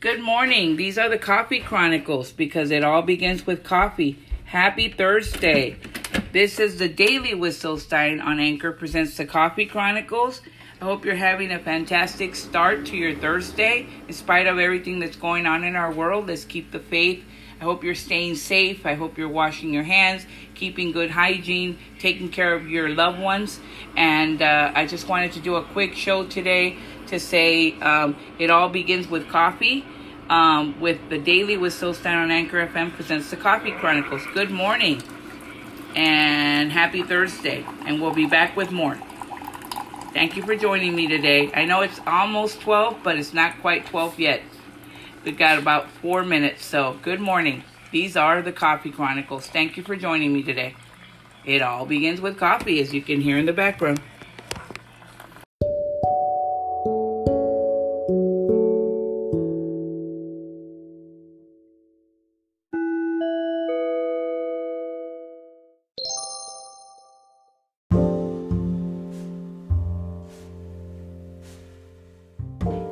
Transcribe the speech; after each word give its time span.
Good 0.00 0.20
morning. 0.22 0.76
These 0.76 0.96
are 0.96 1.08
the 1.08 1.18
Coffee 1.18 1.58
Chronicles 1.58 2.30
because 2.30 2.70
it 2.70 2.84
all 2.84 3.02
begins 3.02 3.44
with 3.44 3.64
coffee. 3.64 4.16
Happy 4.44 4.88
Thursday. 4.88 5.74
This 6.32 6.60
is 6.60 6.78
the 6.78 6.88
Daily 6.88 7.34
with 7.34 7.56
Stein 7.56 8.20
on 8.20 8.38
Anchor 8.38 8.70
presents 8.70 9.16
the 9.16 9.26
Coffee 9.26 9.66
Chronicles. 9.66 10.40
I 10.80 10.84
hope 10.84 11.04
you're 11.04 11.16
having 11.16 11.50
a 11.50 11.58
fantastic 11.58 12.36
start 12.36 12.86
to 12.86 12.96
your 12.96 13.16
Thursday. 13.16 13.88
In 14.06 14.14
spite 14.14 14.46
of 14.46 14.60
everything 14.60 15.00
that's 15.00 15.16
going 15.16 15.46
on 15.46 15.64
in 15.64 15.74
our 15.74 15.92
world, 15.92 16.28
let's 16.28 16.44
keep 16.44 16.70
the 16.70 16.78
faith. 16.78 17.24
I 17.60 17.64
hope 17.64 17.82
you're 17.82 17.96
staying 17.96 18.36
safe. 18.36 18.86
I 18.86 18.94
hope 18.94 19.18
you're 19.18 19.28
washing 19.28 19.74
your 19.74 19.82
hands, 19.82 20.26
keeping 20.54 20.92
good 20.92 21.10
hygiene, 21.10 21.76
taking 21.98 22.28
care 22.28 22.54
of 22.54 22.70
your 22.70 22.88
loved 22.88 23.18
ones. 23.18 23.58
And 23.96 24.42
uh, 24.42 24.70
I 24.76 24.86
just 24.86 25.08
wanted 25.08 25.32
to 25.32 25.40
do 25.40 25.56
a 25.56 25.64
quick 25.64 25.96
show 25.96 26.24
today 26.24 26.78
to 27.08 27.20
say 27.20 27.78
um, 27.80 28.16
it 28.38 28.50
all 28.50 28.68
begins 28.68 29.08
with 29.08 29.28
coffee. 29.28 29.84
Um, 30.30 30.78
with 30.78 31.08
the 31.08 31.18
Daily 31.18 31.56
with 31.56 31.72
Stein 31.72 32.18
on 32.18 32.30
Anchor 32.30 32.66
FM 32.66 32.92
presents 32.92 33.30
the 33.30 33.36
Coffee 33.36 33.72
Chronicles. 33.72 34.22
Good 34.34 34.50
morning 34.50 35.02
and 35.96 36.70
happy 36.70 37.02
Thursday. 37.02 37.64
And 37.86 38.00
we'll 38.00 38.12
be 38.12 38.26
back 38.26 38.56
with 38.56 38.70
more. 38.70 38.98
Thank 40.12 40.36
you 40.36 40.42
for 40.42 40.54
joining 40.54 40.94
me 40.94 41.06
today. 41.06 41.50
I 41.54 41.64
know 41.64 41.80
it's 41.80 42.00
almost 42.06 42.60
12, 42.60 42.98
but 43.02 43.18
it's 43.18 43.32
not 43.32 43.58
quite 43.60 43.86
12 43.86 44.20
yet. 44.20 44.42
We've 45.24 45.36
got 45.36 45.58
about 45.58 45.90
four 45.90 46.24
minutes, 46.24 46.64
so 46.64 46.98
good 47.02 47.20
morning. 47.20 47.64
These 47.90 48.16
are 48.16 48.42
the 48.42 48.52
Coffee 48.52 48.90
Chronicles. 48.90 49.46
Thank 49.46 49.76
you 49.76 49.82
for 49.82 49.96
joining 49.96 50.32
me 50.32 50.42
today. 50.42 50.74
It 51.44 51.62
all 51.62 51.86
begins 51.86 52.20
with 52.20 52.38
coffee, 52.38 52.80
as 52.80 52.92
you 52.92 53.00
can 53.00 53.20
hear 53.20 53.38
in 53.38 53.46
the 53.46 53.52
background. 53.52 54.00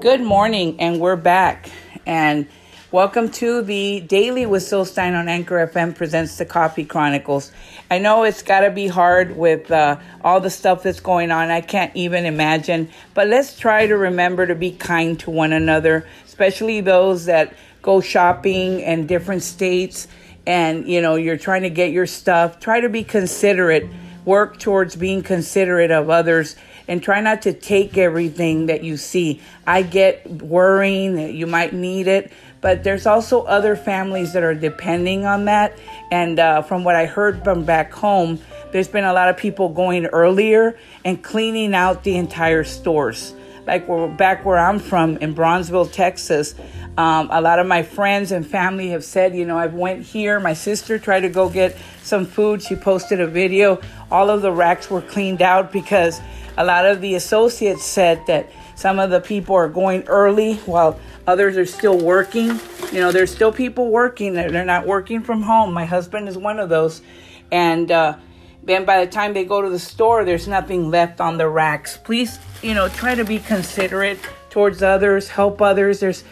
Good 0.07 0.23
morning, 0.23 0.77
and 0.79 1.01
we're 1.01 1.17
back. 1.17 1.69
And 2.07 2.47
welcome 2.93 3.29
to 3.29 3.61
the 3.62 3.99
Daily 3.99 4.47
with 4.47 4.62
Stein 4.62 5.17
on 5.17 5.29
Anchor 5.29 5.67
FM 5.67 5.97
presents 5.97 6.39
the 6.39 6.47
Coffee 6.47 6.85
Chronicles. 6.85 7.51
I 7.91 7.99
know 7.99 8.23
it's 8.23 8.43
got 8.43 8.61
to 8.61 8.71
be 8.71 8.87
hard 8.87 9.37
with 9.37 9.69
uh, 9.69 9.99
all 10.23 10.39
the 10.39 10.49
stuff 10.49 10.84
that's 10.84 11.01
going 11.01 11.33
on. 11.33 11.51
I 11.51 11.61
can't 11.61 11.91
even 11.97 12.25
imagine. 12.25 12.89
But 13.15 13.27
let's 13.27 13.59
try 13.59 13.89
to 13.89 13.97
remember 13.97 14.47
to 14.47 14.55
be 14.55 14.71
kind 14.71 15.19
to 15.19 15.33
one 15.33 15.53
another, 15.53 16.07
especially 16.25 16.81
those 16.83 17.25
that 17.25 17.55
go 17.83 18.01
shopping 18.01 18.79
in 18.79 19.09
different 19.09 19.43
states 19.43 20.07
and 20.47 20.87
you 20.87 21.01
know 21.01 21.17
you're 21.17 21.37
trying 21.37 21.62
to 21.62 21.71
get 21.71 21.91
your 21.91 22.07
stuff. 22.07 22.61
Try 22.61 22.79
to 22.79 22.89
be 22.89 23.03
considerate. 23.03 23.89
Work 24.25 24.61
towards 24.61 24.95
being 24.95 25.25
considerate 25.25 25.91
of 25.91 26.11
others 26.11 26.55
and 26.89 27.03
try 27.03 27.20
not 27.20 27.42
to 27.42 27.53
take 27.53 27.98
everything 27.98 28.67
that 28.67 28.84
you 28.84 28.97
see. 28.97 29.41
I 29.67 29.83
get 29.83 30.42
worrying 30.42 31.17
that 31.17 31.34
you 31.34 31.47
might 31.47 31.73
need 31.73 32.06
it, 32.06 32.33
but 32.61 32.84
there's 32.84 33.06
also 33.06 33.43
other 33.43 33.77
families 33.77 34.33
that 34.33 34.43
are 34.43 34.55
depending 34.55 35.25
on 35.25 35.47
that. 35.47 35.78
And 36.11 36.39
uh, 36.39 36.62
from 36.62 36.84
what 36.84 36.97
I 36.97 37.06
heard 37.06 37.43
from 37.45 37.65
back 37.65 37.93
home, 37.93 38.41
there's 38.73 38.89
been 38.89 39.05
a 39.05 39.12
lot 39.12 39.28
of 39.28 39.37
people 39.37 39.69
going 39.69 40.06
earlier 40.06 40.78
and 41.05 41.23
cleaning 41.23 41.75
out 41.75 42.05
the 42.05 42.17
entire 42.17 42.65
stores. 42.65 43.34
Like 43.67 43.89
we're 43.89 44.09
back 44.09 44.45
where 44.45 44.59
I'm 44.59 44.78
from 44.78 45.17
in 45.17 45.34
Brownsville, 45.34 45.87
Texas. 45.87 46.55
Um, 46.97 47.28
a 47.31 47.41
lot 47.41 47.59
of 47.59 47.67
my 47.67 47.83
friends 47.83 48.33
and 48.33 48.47
family 48.47 48.91
have 48.91 49.05
said, 49.05 49.34
you 49.34 49.45
know, 49.45 49.59
I 49.59 49.67
went 49.67 50.03
here. 50.03 50.41
My 50.41 50.55
sister 50.55 50.98
tried 50.98 51.21
to 51.21 51.28
go 51.28 51.50
get 51.50 51.77
some 52.03 52.25
food. 52.25 52.62
She 52.62 52.75
posted 52.75 53.21
a 53.21 53.27
video. 53.27 53.81
All 54.11 54.31
of 54.31 54.41
the 54.41 54.53
racks 54.53 54.89
were 54.89 55.03
cleaned 55.03 55.43
out 55.43 55.72
because 55.72 56.21
a 56.56 56.65
lot 56.65 56.87
of 56.87 57.00
the 57.00 57.15
associates 57.15 57.84
said 57.84 58.25
that 58.27 58.50
some 58.75 58.99
of 58.99 59.11
the 59.11 59.21
people 59.21 59.55
are 59.55 59.69
going 59.69 60.05
early 60.05 60.56
while 60.59 60.99
others 61.27 61.56
are 61.56 61.67
still 61.67 61.99
working. 61.99 62.61
You 62.93 63.00
know, 63.00 63.12
there's 63.12 63.34
still 63.34 63.53
people 63.53 63.91
working. 63.91 64.34
They're 64.34 64.65
not 64.65 64.87
working 64.87 65.22
from 65.22 65.43
home. 65.43 65.72
My 65.72 65.84
husband 65.84 66.28
is 66.28 66.39
one 66.39 66.59
of 66.59 66.69
those. 66.69 67.03
And 67.50 67.91
uh, 67.91 68.16
then 68.62 68.84
by 68.84 69.05
the 69.05 69.11
time 69.11 69.34
they 69.34 69.45
go 69.45 69.62
to 69.62 69.71
the 69.71 69.78
store, 69.78 70.25
there's 70.25 70.49
nothing 70.49 70.91
left 70.91 71.21
on 71.21 71.39
the 71.39 71.49
racks. 71.49 71.97
Please, 71.97 72.39
you 72.62 72.75
know, 72.75 72.89
try 72.89 73.15
to 73.15 73.25
be 73.25 73.39
considerate 73.39 74.19
towards 74.50 74.83
others, 74.83 75.28
help 75.28 75.61
others. 75.61 76.00
There's 76.00 76.25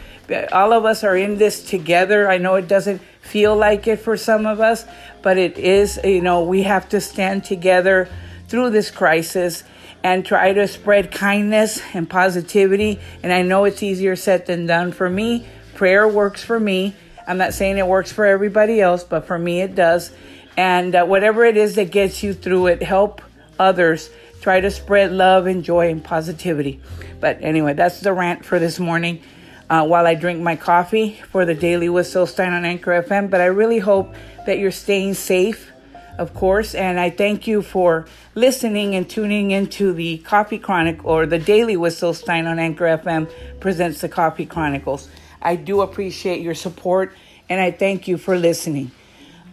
all 0.51 0.73
of 0.73 0.85
us 0.85 1.03
are 1.03 1.15
in 1.15 1.37
this 1.37 1.63
together. 1.63 2.29
I 2.29 2.37
know 2.37 2.55
it 2.55 2.67
doesn't 2.67 3.01
feel 3.21 3.55
like 3.55 3.87
it 3.87 3.97
for 3.97 4.17
some 4.17 4.45
of 4.45 4.59
us, 4.59 4.85
but 5.21 5.37
it 5.37 5.57
is, 5.57 5.99
you 6.03 6.21
know, 6.21 6.43
we 6.43 6.63
have 6.63 6.89
to 6.89 6.99
stand 6.99 7.43
together 7.43 8.09
through 8.47 8.71
this 8.71 8.91
crisis 8.91 9.63
and 10.05 10.23
try 10.23 10.53
to 10.53 10.67
spread 10.67 11.11
kindness 11.11 11.81
and 11.95 12.07
positivity. 12.07 12.99
And 13.23 13.33
I 13.33 13.41
know 13.41 13.65
it's 13.65 13.81
easier 13.81 14.15
said 14.15 14.45
than 14.45 14.67
done. 14.67 14.91
For 14.91 15.09
me, 15.09 15.47
prayer 15.73 16.07
works 16.07 16.43
for 16.43 16.59
me. 16.59 16.93
I'm 17.27 17.39
not 17.39 17.55
saying 17.55 17.79
it 17.79 17.87
works 17.87 18.11
for 18.11 18.23
everybody 18.23 18.79
else, 18.79 19.03
but 19.03 19.25
for 19.25 19.39
me 19.39 19.61
it 19.61 19.73
does. 19.73 20.11
And 20.55 20.93
uh, 20.93 21.05
whatever 21.05 21.43
it 21.43 21.57
is 21.57 21.73
that 21.77 21.89
gets 21.89 22.21
you 22.21 22.35
through 22.35 22.67
it, 22.67 22.83
help 22.83 23.19
others. 23.57 24.11
Try 24.41 24.59
to 24.61 24.69
spread 24.69 25.11
love 25.11 25.47
and 25.47 25.63
joy 25.63 25.89
and 25.89 26.03
positivity. 26.03 26.81
But 27.19 27.39
anyway, 27.41 27.73
that's 27.73 27.99
the 28.01 28.13
rant 28.13 28.45
for 28.45 28.59
this 28.59 28.79
morning. 28.79 29.23
Uh, 29.67 29.87
while 29.87 30.05
I 30.05 30.13
drink 30.13 30.39
my 30.39 30.55
coffee 30.55 31.19
for 31.31 31.45
the 31.45 31.55
Daily 31.55 31.89
with 31.89 32.05
Stein 32.05 32.53
on 32.53 32.63
Anchor 32.63 33.01
FM. 33.01 33.31
But 33.31 33.41
I 33.41 33.45
really 33.45 33.79
hope 33.79 34.13
that 34.45 34.59
you're 34.59 34.69
staying 34.69 35.15
safe 35.15 35.71
of 36.17 36.33
course. 36.33 36.75
And 36.75 36.99
I 36.99 37.09
thank 37.09 37.47
you 37.47 37.61
for 37.61 38.05
listening 38.33 38.95
and 38.95 39.09
tuning 39.09 39.51
into 39.51 39.93
the 39.93 40.17
Coffee 40.19 40.59
Chronicle 40.59 41.09
or 41.09 41.25
the 41.25 41.39
Daily 41.39 41.77
with 41.77 41.93
Syl 41.93 42.13
Stein 42.13 42.47
on 42.47 42.59
Anchor 42.59 42.85
FM 42.85 43.29
presents 43.59 44.01
the 44.01 44.09
Coffee 44.09 44.45
Chronicles. 44.45 45.09
I 45.41 45.55
do 45.55 45.81
appreciate 45.81 46.41
your 46.41 46.55
support 46.55 47.13
and 47.49 47.61
I 47.61 47.71
thank 47.71 48.07
you 48.07 48.17
for 48.17 48.37
listening. 48.37 48.91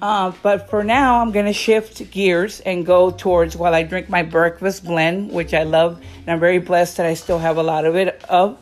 Uh, 0.01 0.33
but 0.43 0.69
for 0.69 0.83
now, 0.83 1.21
I'm 1.21 1.31
going 1.31 1.47
to 1.47 1.53
shift 1.53 2.11
gears 2.11 2.59
and 2.61 2.85
go 2.85 3.13
towards 3.13 3.57
while 3.57 3.73
I 3.73 3.85
drink 3.85 4.09
my 4.09 4.25
breakfast 4.25 4.85
blend, 4.85 5.31
which 5.31 5.55
I 5.55 5.63
love, 5.63 6.03
and 6.19 6.29
I'm 6.29 6.41
very 6.41 6.59
blessed 6.59 6.97
that 6.97 7.07
I 7.07 7.15
still 7.15 7.39
have 7.39 7.57
a 7.57 7.63
lot 7.63 7.85
of 7.85 7.95
it. 7.95 8.21
Of 8.29 8.59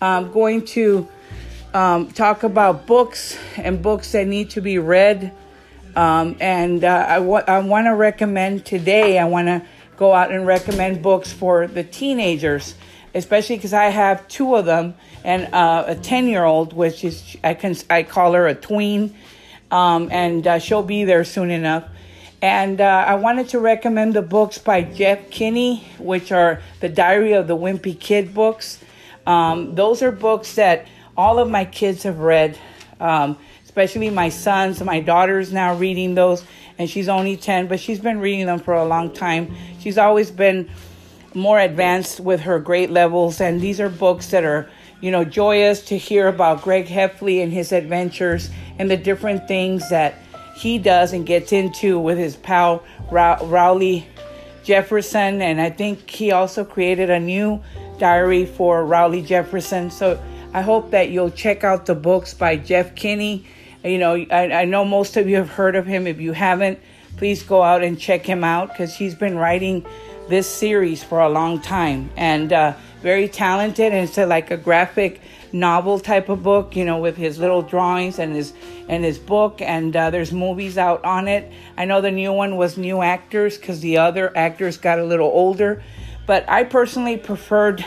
I'm 0.00 0.30
going 0.30 0.64
to 0.66 1.08
um, 1.72 2.12
talk 2.12 2.44
about 2.44 2.86
books 2.86 3.36
and 3.56 3.82
books 3.82 4.12
that 4.12 4.28
need 4.28 4.50
to 4.50 4.60
be 4.60 4.78
read 4.78 5.32
um, 5.96 6.36
and 6.40 6.84
uh, 6.84 7.06
I, 7.08 7.14
w- 7.16 7.44
I 7.46 7.58
want 7.60 7.86
to 7.86 7.94
recommend 7.94 8.64
today, 8.64 9.18
I 9.18 9.24
want 9.24 9.48
to 9.48 9.62
go 9.96 10.12
out 10.12 10.32
and 10.32 10.46
recommend 10.46 11.02
books 11.02 11.32
for 11.32 11.66
the 11.66 11.84
teenagers, 11.84 12.74
especially 13.14 13.56
because 13.56 13.72
I 13.72 13.84
have 13.86 14.26
two 14.28 14.56
of 14.56 14.64
them 14.64 14.94
and 15.22 15.52
uh, 15.54 15.84
a 15.86 15.94
10 15.94 16.28
year 16.28 16.44
old, 16.44 16.72
which 16.72 17.04
is, 17.04 17.36
I, 17.42 17.54
can, 17.54 17.76
I 17.88 18.02
call 18.02 18.32
her 18.34 18.46
a 18.46 18.54
tween, 18.54 19.14
um, 19.70 20.08
and 20.10 20.46
uh, 20.46 20.58
she'll 20.58 20.82
be 20.82 21.04
there 21.04 21.24
soon 21.24 21.50
enough. 21.50 21.84
And 22.42 22.80
uh, 22.80 23.04
I 23.06 23.14
wanted 23.14 23.48
to 23.50 23.58
recommend 23.58 24.14
the 24.14 24.22
books 24.22 24.58
by 24.58 24.82
Jeff 24.82 25.30
Kinney, 25.30 25.84
which 25.98 26.30
are 26.30 26.60
the 26.80 26.90
Diary 26.90 27.32
of 27.32 27.46
the 27.46 27.56
Wimpy 27.56 27.98
Kid 27.98 28.34
books. 28.34 28.78
Um, 29.26 29.74
those 29.74 30.02
are 30.02 30.12
books 30.12 30.56
that 30.56 30.86
all 31.16 31.38
of 31.38 31.48
my 31.48 31.64
kids 31.64 32.02
have 32.02 32.18
read. 32.18 32.58
Um, 33.00 33.38
especially 33.74 34.08
my 34.08 34.28
sons. 34.28 34.80
My 34.80 35.00
daughter's 35.00 35.52
now 35.52 35.74
reading 35.74 36.14
those, 36.14 36.44
and 36.78 36.88
she's 36.88 37.08
only 37.08 37.36
10, 37.36 37.66
but 37.66 37.80
she's 37.80 37.98
been 37.98 38.20
reading 38.20 38.46
them 38.46 38.60
for 38.60 38.72
a 38.72 38.84
long 38.84 39.12
time. 39.12 39.52
She's 39.80 39.98
always 39.98 40.30
been 40.30 40.70
more 41.34 41.58
advanced 41.58 42.20
with 42.20 42.42
her 42.42 42.60
grade 42.60 42.90
levels, 42.90 43.40
and 43.40 43.60
these 43.60 43.80
are 43.80 43.88
books 43.88 44.28
that 44.28 44.44
are, 44.44 44.70
you 45.00 45.10
know, 45.10 45.24
joyous 45.24 45.84
to 45.86 45.98
hear 45.98 46.28
about 46.28 46.62
Greg 46.62 46.86
Heffley 46.86 47.42
and 47.42 47.52
his 47.52 47.72
adventures 47.72 48.48
and 48.78 48.88
the 48.88 48.96
different 48.96 49.48
things 49.48 49.90
that 49.90 50.14
he 50.54 50.78
does 50.78 51.12
and 51.12 51.26
gets 51.26 51.50
into 51.50 51.98
with 51.98 52.16
his 52.16 52.36
pal 52.36 52.80
Rowley 53.10 54.06
Jefferson. 54.62 55.42
And 55.42 55.60
I 55.60 55.70
think 55.70 56.08
he 56.08 56.30
also 56.30 56.64
created 56.64 57.10
a 57.10 57.18
new 57.18 57.60
diary 57.98 58.46
for 58.46 58.86
Rowley 58.86 59.20
Jefferson. 59.22 59.90
So 59.90 60.22
I 60.52 60.62
hope 60.62 60.92
that 60.92 61.10
you'll 61.10 61.30
check 61.32 61.64
out 61.64 61.86
the 61.86 61.96
books 61.96 62.34
by 62.34 62.56
Jeff 62.56 62.94
Kinney 62.94 63.44
you 63.84 63.98
know, 63.98 64.14
I, 64.14 64.50
I 64.52 64.64
know 64.64 64.84
most 64.84 65.16
of 65.16 65.28
you 65.28 65.36
have 65.36 65.50
heard 65.50 65.76
of 65.76 65.86
him. 65.86 66.06
If 66.06 66.20
you 66.20 66.32
haven't, 66.32 66.78
please 67.16 67.42
go 67.42 67.62
out 67.62 67.82
and 67.82 67.98
check 67.98 68.24
him 68.24 68.42
out 68.42 68.68
because 68.68 68.94
he's 68.94 69.14
been 69.14 69.36
writing 69.36 69.84
this 70.28 70.48
series 70.48 71.04
for 71.04 71.20
a 71.20 71.28
long 71.28 71.60
time 71.60 72.10
and 72.16 72.52
uh, 72.52 72.74
very 73.02 73.28
talented. 73.28 73.92
And 73.92 74.08
it's 74.08 74.16
like 74.16 74.50
a 74.50 74.56
graphic 74.56 75.20
novel 75.52 76.00
type 76.00 76.28
of 76.28 76.42
book, 76.42 76.74
you 76.74 76.84
know, 76.84 76.98
with 76.98 77.16
his 77.16 77.38
little 77.38 77.62
drawings 77.62 78.18
and 78.18 78.34
his 78.34 78.54
and 78.88 79.04
his 79.04 79.18
book. 79.18 79.60
And 79.60 79.94
uh, 79.94 80.10
there's 80.10 80.32
movies 80.32 80.78
out 80.78 81.04
on 81.04 81.28
it. 81.28 81.52
I 81.76 81.84
know 81.84 82.00
the 82.00 82.10
new 82.10 82.32
one 82.32 82.56
was 82.56 82.78
new 82.78 83.02
actors 83.02 83.58
because 83.58 83.80
the 83.80 83.98
other 83.98 84.36
actors 84.36 84.78
got 84.78 84.98
a 84.98 85.04
little 85.04 85.28
older. 85.28 85.82
But 86.26 86.48
I 86.48 86.64
personally 86.64 87.18
preferred 87.18 87.84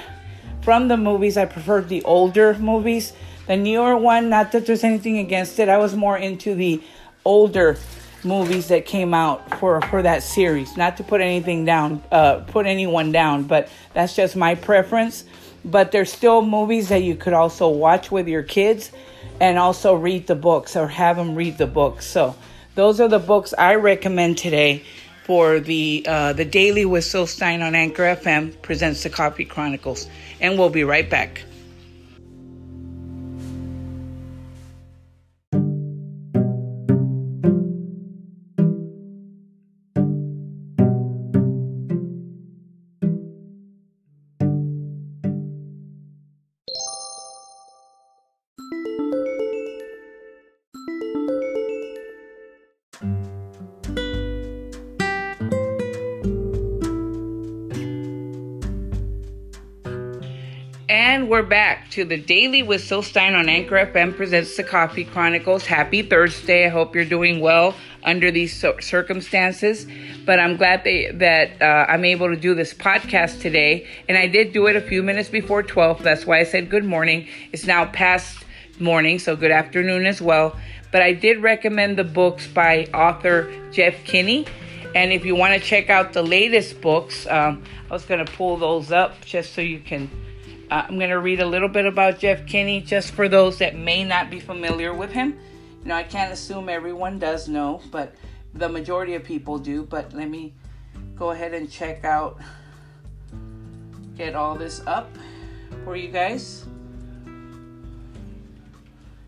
from 0.62 0.90
the 0.90 0.98
movies. 0.98 1.38
I 1.38 1.46
preferred 1.46 1.90
the 1.90 2.04
older 2.04 2.54
movies 2.54 3.14
The 3.48 3.58
newer 3.58 3.96
one, 3.96 4.30
not 4.30 4.52
that 4.52 4.66
there's 4.66 4.84
anything 4.84 5.18
against 5.18 5.58
it. 5.60 5.70
I 5.70 5.78
was 5.78 5.96
more 5.96 6.18
into 6.18 6.54
the 6.54 6.82
older 7.24 7.78
movies 8.24 8.68
that 8.68 8.86
came 8.86 9.14
out 9.14 9.60
for 9.60 9.82
for 9.82 10.02
that 10.02 10.22
series. 10.22 10.76
Not 10.76 10.98
to 10.98 11.04
put 11.04 11.22
anything 11.22 11.64
down, 11.64 12.04
uh, 12.12 12.40
put 12.40 12.66
anyone 12.66 13.12
down, 13.12 13.44
but 13.44 13.70
that's 13.94 14.16
just 14.16 14.36
my 14.36 14.56
preference. 14.56 15.24
But 15.64 15.92
there's 15.92 16.12
still 16.12 16.42
movies 16.42 16.90
that 16.90 17.04
you 17.04 17.16
could 17.16 17.34
also 17.34 17.70
watch 17.70 18.12
with 18.12 18.28
your 18.28 18.44
kids, 18.44 18.92
and 19.40 19.58
also 19.58 19.94
read 19.94 20.28
the 20.28 20.36
books 20.36 20.76
or 20.76 20.88
have 20.88 21.16
them 21.18 21.36
read 21.36 21.58
the 21.58 21.68
books. 21.68 22.06
So 22.06 22.36
those 22.76 23.00
are 23.00 23.08
the 23.08 23.20
books 23.20 23.54
I 23.58 23.76
recommend 23.76 24.38
today 24.38 24.84
for 25.24 25.60
the 25.60 26.06
uh, 26.08 26.34
the 26.34 26.46
daily 26.46 26.86
with 26.86 27.06
Stein 27.06 27.62
on 27.62 27.76
Anchor 27.76 28.04
FM 28.04 28.62
presents 28.62 29.04
the 29.04 29.10
Coffee 29.10 29.46
Chronicles, 29.46 30.08
and 30.42 30.58
we'll 30.58 30.70
be 30.70 30.84
right 30.84 31.10
back. 31.10 31.44
And 61.08 61.30
we're 61.30 61.42
back 61.42 61.90
to 61.92 62.04
the 62.04 62.18
Daily 62.18 62.64
with 62.64 62.84
Syl 62.84 63.02
Stein 63.02 63.34
on 63.34 63.48
Anchor 63.48 63.76
FM 63.76 64.18
presents 64.18 64.58
the 64.58 64.64
Coffee 64.66 65.06
Chronicles. 65.06 65.66
Happy 65.66 66.02
Thursday. 66.02 66.66
I 66.66 66.68
hope 66.68 66.94
you're 66.94 67.06
doing 67.06 67.40
well 67.40 67.76
under 68.04 68.30
these 68.30 68.54
circumstances. 68.82 69.88
But 70.26 70.42
I'm 70.42 70.58
glad 70.58 70.84
they, 70.84 71.10
that 71.12 71.62
uh, 71.62 71.86
I'm 71.90 72.04
able 72.04 72.28
to 72.28 72.36
do 72.36 72.54
this 72.54 72.74
podcast 72.74 73.40
today. 73.40 73.88
And 74.10 74.18
I 74.18 74.28
did 74.28 74.52
do 74.52 74.68
it 74.68 74.76
a 74.76 74.82
few 74.82 75.02
minutes 75.02 75.30
before 75.30 75.64
12. 75.64 76.04
That's 76.04 76.26
why 76.26 76.42
I 76.42 76.44
said 76.44 76.70
good 76.70 76.84
morning. 76.84 77.30
It's 77.54 77.66
now 77.66 77.86
past 77.86 78.44
morning, 78.78 79.18
so 79.18 79.38
good 79.38 79.52
afternoon 79.52 80.06
as 80.06 80.22
well. 80.22 80.58
But 80.92 81.04
I 81.04 81.14
did 81.14 81.42
recommend 81.42 81.98
the 81.98 82.04
books 82.04 82.48
by 82.48 82.84
author 82.94 83.50
Jeff 83.72 83.96
Kinney. 84.04 84.46
And 84.94 85.14
if 85.14 85.24
you 85.24 85.36
want 85.36 85.54
to 85.54 85.66
check 85.66 85.90
out 85.90 86.12
the 86.12 86.22
latest 86.22 86.82
books, 86.82 87.26
um, 87.28 87.64
I 87.90 87.94
was 87.94 88.04
going 88.04 88.26
to 88.26 88.30
pull 88.34 88.58
those 88.58 88.92
up 88.92 89.24
just 89.24 89.54
so 89.54 89.62
you 89.62 89.80
can 89.80 90.12
uh, 90.70 90.86
I'm 90.88 90.98
going 90.98 91.12
to 91.12 91.20
read 91.20 91.40
a 91.40 91.46
little 91.46 91.70
bit 91.70 91.86
about 91.86 92.20
Jeff 92.20 92.46
Kinney 92.46 92.82
just 92.82 93.12
for 93.12 93.30
those 93.30 93.60
that 93.60 93.76
may 93.76 94.04
not 94.04 94.30
be 94.30 94.40
familiar 94.40 94.94
with 94.94 95.12
him. 95.12 95.40
You 95.82 95.90
know, 95.90 95.96
I 95.96 96.04
can't 96.04 96.34
assume 96.34 96.68
everyone 96.68 97.20
does 97.20 97.48
know, 97.48 97.82
but 97.90 98.16
the 98.54 98.68
majority 98.68 99.16
of 99.16 99.24
people 99.24 99.58
do. 99.58 99.84
But 99.84 100.14
let 100.14 100.30
me 100.30 100.54
go 101.16 101.32
ahead 101.32 101.54
and 101.54 101.72
check 101.72 102.04
out, 102.04 102.42
get 104.18 104.36
all 104.36 104.56
this 104.56 104.86
up 104.86 105.10
for 105.86 105.96
you 105.96 106.10
guys. 106.10 106.66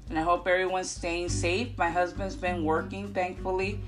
And 0.09 0.18
I 0.18 0.24
hope 0.24 0.45
everyone's 0.47 0.89
staying 0.92 1.30
safe. 1.30 1.77
My 1.77 1.89
husband's 1.89 2.35
been 2.35 2.65
working, 2.65 3.13
thankfully. 3.13 3.80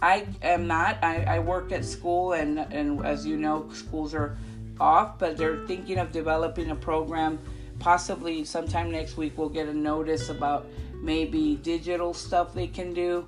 I 0.00 0.26
am 0.42 0.66
not. 0.68 0.98
I, 1.02 1.24
I 1.24 1.38
work 1.40 1.72
at 1.72 1.84
school, 1.84 2.34
and, 2.34 2.58
and 2.58 3.04
as 3.04 3.26
you 3.26 3.36
know, 3.36 3.68
schools 3.72 4.14
are 4.14 4.36
off, 4.80 5.18
but 5.18 5.36
they're 5.36 5.66
thinking 5.66 5.98
of 5.98 6.12
developing 6.12 6.70
a 6.70 6.76
program. 6.76 7.38
Possibly 7.78 8.44
sometime 8.44 8.90
next 8.90 9.16
week, 9.16 9.36
we'll 9.36 9.48
get 9.48 9.68
a 9.68 9.74
notice 9.74 10.28
about 10.28 10.66
maybe 11.00 11.56
digital 11.56 12.12
stuff 12.12 12.54
they 12.54 12.66
can 12.66 12.92
do, 12.92 13.26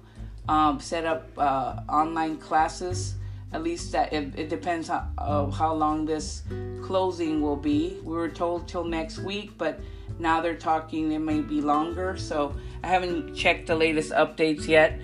um, 0.49 0.81
set 0.81 1.05
up 1.05 1.29
uh, 1.39 1.81
online 1.89 2.37
classes. 2.37 3.15
At 3.53 3.63
least 3.63 3.93
that 3.93 4.13
it, 4.13 4.39
it 4.39 4.49
depends 4.49 4.89
on 4.89 5.13
uh, 5.19 5.51
how 5.51 5.75
long 5.75 6.07
this 6.07 6.43
closing 6.83 7.43
will 7.43 7.57
be. 7.57 7.99
We 8.03 8.13
were 8.13 8.29
told 8.29 8.67
till 8.67 8.85
next 8.85 9.19
week, 9.19 9.53
but 9.59 9.81
now 10.19 10.41
they're 10.41 10.57
talking 10.57 11.13
it 11.13 11.19
may 11.19 11.41
be 11.41 11.61
longer. 11.61 12.17
So 12.17 12.55
I 12.83 12.89
haven't 12.89 13.35
checked 13.35 13.67
the 13.67 13.75
latest 13.75 14.13
updates 14.13 14.67
yet. 14.67 14.99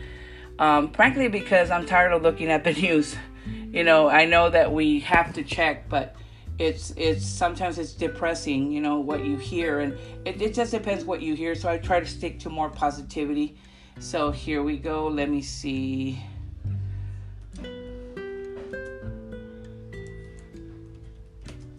Um, 0.58 0.90
frankly, 0.92 1.28
because 1.28 1.70
I'm 1.70 1.86
tired 1.86 2.12
of 2.12 2.22
looking 2.22 2.50
at 2.50 2.64
the 2.64 2.72
news. 2.80 3.16
You 3.70 3.84
know, 3.84 4.08
I 4.08 4.24
know 4.24 4.50
that 4.50 4.72
we 4.72 5.00
have 5.00 5.34
to 5.34 5.42
check, 5.42 5.88
but 5.88 6.16
it's 6.58 6.92
it's 6.96 7.24
sometimes 7.24 7.78
it's 7.78 7.92
depressing 7.92 8.72
you 8.72 8.80
know 8.80 8.98
what 8.98 9.24
you 9.24 9.36
hear 9.36 9.80
and 9.80 9.96
it, 10.24 10.42
it 10.42 10.54
just 10.54 10.72
depends 10.72 11.04
what 11.04 11.22
you 11.22 11.34
hear 11.34 11.54
so 11.54 11.68
i 11.68 11.78
try 11.78 12.00
to 12.00 12.06
stick 12.06 12.38
to 12.40 12.50
more 12.50 12.68
positivity. 12.68 13.56
So 14.00 14.30
here 14.30 14.62
we 14.62 14.76
go 14.76 15.08
let 15.08 15.28
me 15.28 15.42
see. 15.42 16.20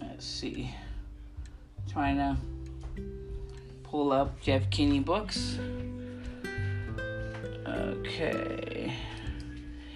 Let's 0.01 0.25
see. 0.25 0.69
Trying 1.89 2.17
to 2.17 2.37
pull 3.83 4.11
up 4.11 4.41
jeff 4.41 4.69
kinney 4.69 4.99
books. 4.99 5.57
Okay. 7.65 8.93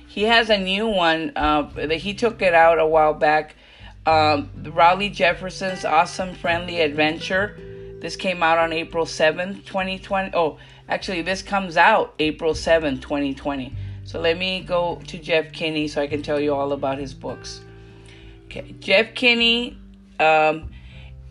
He 0.07 0.23
has 0.23 0.49
a 0.49 0.57
new 0.57 0.87
one 0.87 1.31
uh, 1.35 1.63
that 1.75 1.97
he 1.97 2.13
took 2.13 2.41
it 2.41 2.53
out 2.53 2.79
a 2.79 2.85
while 2.85 3.13
back 3.13 3.55
um, 4.05 4.49
Rowley 4.73 5.09
Jefferson's 5.09 5.85
Awesome 5.85 6.35
Friendly 6.35 6.81
Adventure. 6.81 7.57
This 8.01 8.15
came 8.15 8.43
out 8.43 8.57
on 8.57 8.73
April 8.73 9.05
7th, 9.05 9.65
2020. 9.65 10.31
Oh, 10.33 10.57
actually, 10.89 11.21
this 11.21 11.41
comes 11.41 11.77
out 11.77 12.13
April 12.19 12.53
7th, 12.53 13.01
2020. 13.01 13.73
So 14.03 14.19
let 14.19 14.37
me 14.37 14.61
go 14.61 15.01
to 15.07 15.17
Jeff 15.17 15.53
Kinney 15.53 15.87
so 15.87 16.01
I 16.01 16.07
can 16.07 16.21
tell 16.21 16.39
you 16.39 16.53
all 16.53 16.73
about 16.73 16.97
his 16.97 17.13
books. 17.13 17.61
Okay, 18.45 18.75
Jeff 18.79 19.15
Kinney 19.15 19.77
um, 20.19 20.69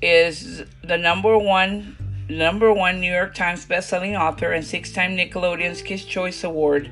is 0.01 0.63
the 0.83 0.97
number 0.97 1.37
one 1.37 1.97
number 2.29 2.73
one 2.73 3.01
New 3.01 3.13
York 3.13 3.35
Times 3.35 3.67
bestselling 3.67 4.19
author 4.19 4.53
and 4.53 4.65
six-time 4.65 5.17
Nickelodeon's 5.17 5.83
Kids 5.83 6.05
Choice 6.05 6.45
Award 6.45 6.91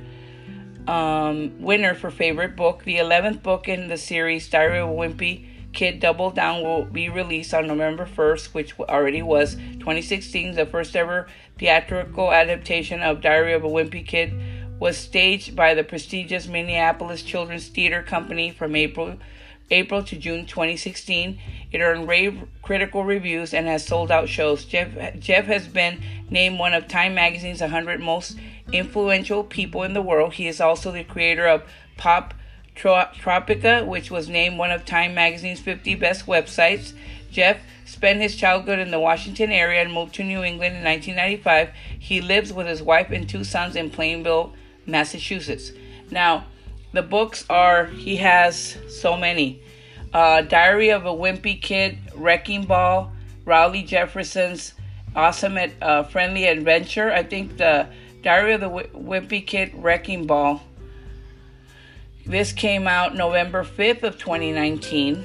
um, 0.86 1.62
winner 1.62 1.94
for 1.94 2.10
favorite 2.10 2.56
book. 2.56 2.84
The 2.84 2.96
11th 2.96 3.42
book 3.42 3.68
in 3.68 3.88
the 3.88 3.96
series, 3.96 4.48
Diary 4.50 4.80
of 4.80 4.90
Wimpy 4.90 5.46
Kid 5.72 6.00
Double 6.00 6.30
Down 6.30 6.62
will 6.62 6.84
be 6.84 7.08
released 7.08 7.54
on 7.54 7.66
November 7.66 8.06
1st, 8.06 8.54
which 8.54 8.78
already 8.80 9.22
was 9.22 9.54
2016. 9.54 10.54
The 10.54 10.66
first 10.66 10.96
ever 10.96 11.26
theatrical 11.58 12.32
adaptation 12.32 13.02
of 13.02 13.20
Diary 13.20 13.52
of 13.52 13.64
a 13.64 13.68
Wimpy 13.68 14.06
Kid 14.06 14.32
was 14.78 14.96
staged 14.96 15.54
by 15.54 15.74
the 15.74 15.84
prestigious 15.84 16.46
Minneapolis 16.46 17.22
Children's 17.22 17.68
Theater 17.68 18.02
Company 18.02 18.50
from 18.50 18.74
April 18.74 19.18
April 19.70 20.02
to 20.02 20.16
June 20.16 20.46
2016. 20.46 21.38
It 21.70 21.80
earned 21.80 22.08
rave 22.08 22.42
critical 22.62 23.04
reviews 23.04 23.54
and 23.54 23.68
has 23.68 23.86
sold 23.86 24.10
out 24.10 24.28
shows. 24.28 24.64
Jeff, 24.64 24.88
Jeff 25.20 25.44
has 25.44 25.68
been 25.68 26.02
named 26.28 26.58
one 26.58 26.74
of 26.74 26.88
Time 26.88 27.14
Magazine's 27.14 27.60
100 27.60 28.00
most 28.00 28.36
influential 28.72 29.44
people 29.44 29.84
in 29.84 29.94
the 29.94 30.02
world. 30.02 30.34
He 30.34 30.48
is 30.48 30.60
also 30.60 30.90
the 30.90 31.04
creator 31.04 31.46
of 31.46 31.62
Pop 31.96 32.34
Tropica, 32.80 33.86
which 33.86 34.10
was 34.10 34.28
named 34.28 34.56
one 34.56 34.70
of 34.70 34.84
Time 34.84 35.14
Magazine's 35.14 35.60
50 35.60 35.94
best 35.96 36.26
websites. 36.26 36.92
Jeff 37.30 37.58
spent 37.84 38.20
his 38.20 38.36
childhood 38.36 38.78
in 38.78 38.90
the 38.90 38.98
Washington 38.98 39.50
area 39.50 39.82
and 39.82 39.92
moved 39.92 40.14
to 40.14 40.24
New 40.24 40.42
England 40.42 40.76
in 40.76 40.84
1995. 40.84 41.70
He 41.98 42.20
lives 42.20 42.52
with 42.52 42.66
his 42.66 42.82
wife 42.82 43.10
and 43.10 43.28
two 43.28 43.44
sons 43.44 43.76
in 43.76 43.90
Plainville, 43.90 44.54
Massachusetts. 44.86 45.72
Now, 46.10 46.46
the 46.92 47.02
books 47.02 47.44
are, 47.50 47.86
he 47.86 48.16
has 48.16 48.76
so 48.88 49.16
many 49.16 49.62
uh, 50.12 50.42
Diary 50.42 50.90
of 50.90 51.06
a 51.06 51.10
Wimpy 51.10 51.60
Kid, 51.60 51.98
Wrecking 52.14 52.64
Ball, 52.64 53.12
Rowley 53.44 53.82
Jefferson's 53.82 54.74
Awesome 55.14 55.58
at 55.58 55.72
uh, 55.82 56.04
Friendly 56.04 56.46
Adventure. 56.46 57.12
I 57.12 57.24
think 57.24 57.56
the 57.56 57.88
Diary 58.22 58.52
of 58.52 58.60
the 58.60 58.70
Wimpy 58.70 59.44
Kid, 59.44 59.72
Wrecking 59.74 60.26
Ball 60.26 60.62
this 62.30 62.52
came 62.52 62.86
out 62.86 63.16
November 63.16 63.64
5th 63.64 64.04
of 64.04 64.18
2019. 64.18 65.24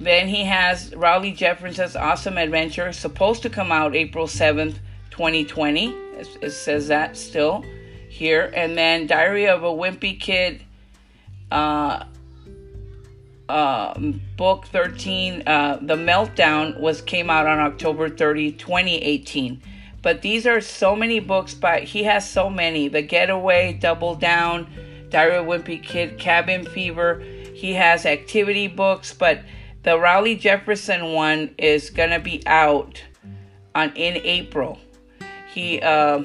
Then 0.00 0.28
he 0.28 0.44
has 0.44 0.94
Rowley 0.94 1.32
Jefferson's 1.32 1.96
Awesome 1.96 2.38
Adventure, 2.38 2.92
supposed 2.92 3.42
to 3.42 3.50
come 3.50 3.72
out 3.72 3.96
April 3.96 4.26
7th, 4.26 4.76
2020. 5.10 5.88
It, 5.88 6.50
says 6.52 6.88
that 6.88 7.16
still 7.16 7.64
here. 8.08 8.52
And 8.54 8.78
then 8.78 9.08
Diary 9.08 9.48
of 9.48 9.64
a 9.64 9.66
Wimpy 9.66 10.18
Kid, 10.18 10.62
uh, 11.50 12.04
uh, 13.48 13.98
book 14.36 14.66
13, 14.66 15.42
uh, 15.44 15.78
The 15.82 15.96
Meltdown, 15.96 16.78
was 16.78 17.02
came 17.02 17.30
out 17.30 17.46
on 17.46 17.58
October 17.58 18.08
30, 18.08 18.52
2018. 18.52 19.60
But 20.02 20.22
these 20.22 20.46
are 20.46 20.60
so 20.60 20.94
many 20.94 21.20
books 21.20 21.54
by 21.54 21.80
he 21.80 22.04
has 22.04 22.28
so 22.28 22.48
many. 22.48 22.88
The 22.88 23.02
Getaway, 23.02 23.72
Double 23.74 24.14
Down, 24.14 24.70
Diary 25.10 25.36
of 25.38 25.46
Wimpy 25.46 25.82
Kid, 25.82 26.18
Cabin 26.18 26.64
Fever. 26.64 27.20
He 27.54 27.74
has 27.74 28.06
activity 28.06 28.68
books, 28.68 29.12
but 29.12 29.42
the 29.82 29.98
Rowley 29.98 30.36
Jefferson 30.36 31.12
one 31.12 31.54
is 31.58 31.90
gonna 31.90 32.20
be 32.20 32.46
out 32.46 33.02
on 33.74 33.92
in 33.96 34.16
April. 34.24 34.78
He 35.52 35.80
uh, 35.80 36.22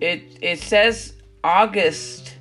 it 0.00 0.38
it 0.40 0.60
says 0.60 1.14
August 1.42 2.36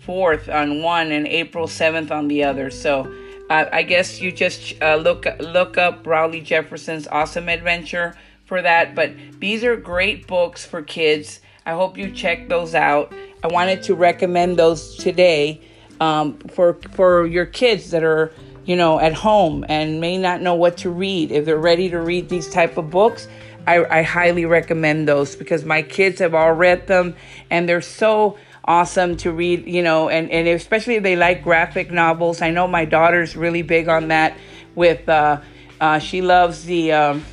fourth 0.00 0.48
on 0.48 0.82
one 0.82 1.12
and 1.12 1.26
April 1.26 1.66
seventh 1.66 2.10
on 2.10 2.28
the 2.28 2.44
other. 2.44 2.70
So 2.70 3.12
uh, 3.48 3.66
I 3.72 3.82
guess 3.82 4.20
you 4.20 4.32
just 4.32 4.74
uh, 4.82 4.96
look 4.96 5.26
look 5.40 5.78
up 5.78 6.06
Rowley 6.06 6.40
Jefferson's 6.40 7.08
Awesome 7.08 7.48
Adventure 7.48 8.14
for 8.46 8.62
that. 8.62 8.94
But 8.94 9.12
these 9.38 9.62
are 9.64 9.76
great 9.76 10.26
books 10.26 10.64
for 10.64 10.82
kids. 10.82 11.40
I 11.66 11.72
hope 11.72 11.98
you 11.98 12.10
check 12.12 12.48
those 12.48 12.74
out. 12.74 13.12
I 13.42 13.48
wanted 13.48 13.82
to 13.84 13.94
recommend 13.94 14.56
those 14.56 14.96
today 14.96 15.60
um, 16.00 16.38
for 16.38 16.74
for 16.92 17.26
your 17.26 17.46
kids 17.46 17.90
that 17.90 18.04
are 18.04 18.32
you 18.64 18.76
know 18.76 18.98
at 18.98 19.14
home 19.14 19.64
and 19.68 20.00
may 20.00 20.16
not 20.16 20.40
know 20.40 20.54
what 20.54 20.78
to 20.78 20.90
read. 20.90 21.32
If 21.32 21.44
they're 21.44 21.58
ready 21.58 21.90
to 21.90 22.00
read 22.00 22.28
these 22.28 22.48
type 22.48 22.76
of 22.76 22.90
books, 22.90 23.28
I, 23.66 23.84
I 23.84 24.02
highly 24.02 24.46
recommend 24.46 25.08
those 25.08 25.36
because 25.36 25.64
my 25.64 25.82
kids 25.82 26.20
have 26.20 26.34
all 26.34 26.52
read 26.52 26.86
them 26.86 27.16
and 27.50 27.68
they're 27.68 27.80
so 27.80 28.38
awesome 28.64 29.16
to 29.18 29.32
read. 29.32 29.66
You 29.66 29.82
know, 29.82 30.08
and 30.08 30.30
and 30.30 30.46
especially 30.48 30.96
if 30.96 31.02
they 31.02 31.16
like 31.16 31.42
graphic 31.42 31.90
novels. 31.90 32.42
I 32.42 32.50
know 32.50 32.68
my 32.68 32.84
daughter's 32.84 33.36
really 33.36 33.62
big 33.62 33.88
on 33.88 34.08
that. 34.08 34.36
With 34.76 35.08
uh, 35.08 35.40
uh, 35.80 35.98
she 35.98 36.22
loves 36.22 36.64
the 36.64 36.92
um, 36.92 37.24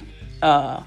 uh, 0.42 0.84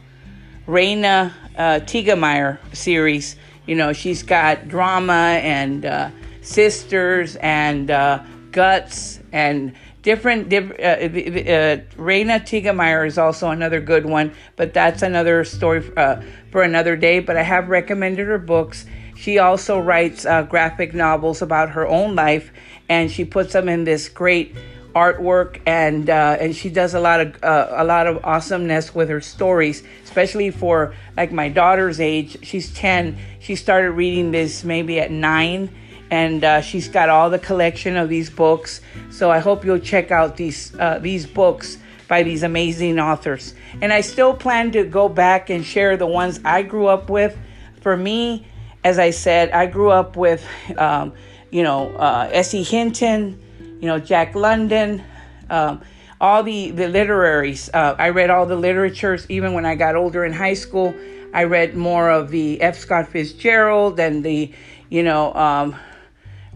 Raina 0.67 1.33
uh, 1.57 1.81
Telgemeier 1.81 2.59
series. 2.75 3.37
You 3.67 3.77
know, 3.77 3.93
she's 3.93 4.23
got 4.23 4.69
drama 4.69 5.41
and 5.43 5.85
uh, 5.85 6.11
sisters 6.43 7.37
and 7.37 7.91
uh, 7.91 8.23
guts 8.53 9.21
and 9.33 9.75
different. 10.03 10.49
Diff- 10.49 10.71
uh, 10.73 10.83
uh, 10.83 11.77
Raina 11.97 12.41
Telgemeier 12.41 13.07
is 13.07 13.19
also 13.19 13.51
another 13.51 13.81
good 13.81 14.07
one, 14.07 14.33
but 14.57 14.75
that's 14.75 15.03
another 15.03 15.45
story 15.45 15.85
uh, 15.97 16.21
for 16.51 16.63
another 16.63 16.97
day. 16.97 17.21
But 17.21 17.37
I 17.37 17.43
have 17.43 17.69
recommended 17.69 18.27
her 18.27 18.39
books. 18.39 18.87
She 19.17 19.39
also 19.39 19.81
writes 19.81 20.27
uh, 20.27 20.43
graphic 20.43 20.95
novels 20.95 21.43
about 21.43 21.71
her 21.71 21.87
own 21.87 22.15
life, 22.15 22.53
and 22.89 23.11
she 23.11 23.25
puts 23.25 23.53
them 23.53 23.69
in 23.69 23.85
this 23.85 24.09
great 24.09 24.55
artwork 24.97 25.61
and 25.67 26.09
uh, 26.09 26.39
and 26.41 26.57
she 26.57 26.71
does 26.71 26.95
a 26.95 27.01
lot 27.01 27.21
of 27.21 27.45
uh, 27.45 27.69
a 27.73 27.85
lot 27.85 28.07
of 28.07 28.25
awesomeness 28.25 28.95
with 28.95 29.11
her 29.11 29.21
stories 29.21 29.83
especially 30.05 30.51
for 30.51 30.95
like 31.19 31.31
my 31.31 31.51
daughter's 31.51 32.01
age. 32.01 32.39
She's 32.43 32.73
10 32.73 33.19
she 33.39 33.57
started 33.57 33.91
reading 33.91 34.31
this 34.31 34.65
maybe 34.65 34.99
at 34.99 35.11
9 35.11 35.69
and 36.11 36.45
uh, 36.45 36.63
she's 36.63 36.89
got 36.89 37.11
all 37.11 37.29
the 37.29 37.39
collection 37.39 37.99
of 37.99 38.09
these 38.09 38.31
books. 38.31 38.81
So 39.11 39.31
i 39.31 39.39
hope 39.39 39.67
you'll 39.67 39.81
check 39.81 40.11
out 40.11 40.39
these 40.39 40.75
uh, 40.79 40.99
these 40.99 41.27
books 41.27 41.77
by 42.09 42.23
these 42.23 42.43
amazing 42.43 42.99
authors. 42.99 43.55
And 43.83 43.93
i 43.93 44.01
still 44.01 44.33
plan 44.33 44.73
to 44.73 44.85
go 44.85 45.11
back 45.11 45.51
and 45.51 45.63
share 45.63 45.99
the 45.99 46.07
ones 46.07 46.41
i 46.43 46.63
grew 46.63 46.87
up 46.87 47.11
with. 47.11 47.37
For 47.83 47.99
me 47.99 48.47
as 48.83 48.99
i 48.99 49.11
said 49.11 49.51
i 49.51 49.67
grew 49.67 49.91
up 49.91 50.17
with 50.17 50.43
um, 50.79 51.13
you 51.51 51.63
know 51.63 51.95
uh, 51.97 52.31
S.E. 52.33 52.63
Hinton 52.63 53.43
you 53.81 53.87
know, 53.87 53.99
Jack 53.99 54.35
London, 54.35 55.03
um, 55.51 55.83
all 56.21 56.43
the, 56.43 56.71
the 56.71 56.89
literaries. 56.89 57.71
Uh, 57.73 57.95
I 57.99 58.11
read 58.11 58.31
all 58.31 58.47
the 58.47 58.57
literatures 58.57 59.27
even 59.29 59.53
when 59.53 59.67
I 59.67 59.75
got 59.75 59.97
older 59.97 60.25
in 60.25 60.33
high 60.33 60.55
school. 60.55 60.95
I 61.35 61.45
read 61.45 61.77
more 61.77 62.11
of 62.11 62.31
the 62.31 62.61
F. 62.63 62.79
Scott 62.79 63.09
Fitzgerald 63.09 64.01
and 64.01 64.25
the, 64.25 64.53
you 64.89 65.03
know, 65.03 65.35
um, 65.35 65.77